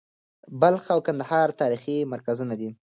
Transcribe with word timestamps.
بلخ 0.59 0.83
او 0.93 0.99
کندهار 1.07 1.47
تاریخي 1.61 1.95
مرکزونه 2.13 2.53
دي. 2.59 2.69